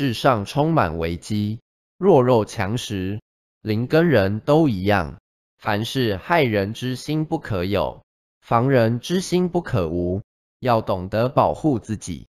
[0.00, 1.60] 世上充满危机，
[1.98, 3.20] 弱肉强食，
[3.60, 5.18] 灵跟人都一样，
[5.58, 8.00] 凡事害人之心不可有，
[8.40, 10.22] 防人之心不可无，
[10.58, 12.26] 要懂得保护自己。